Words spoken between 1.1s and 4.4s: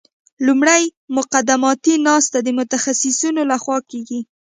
مقدماتي ناستې د متخصصینو لخوا کیږي